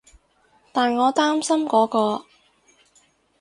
[0.71, 2.25] 但我擔心嗰個